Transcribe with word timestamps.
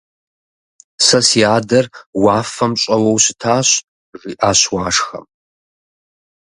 Сэ 1.05 1.19
си 1.27 1.41
адэр 1.55 1.85
уафэм 2.21 2.73
щӀэуэу 2.81 3.17
щытащ,- 3.23 3.67
жиӀащ 4.21 4.59
Уашхэм. 4.73 5.25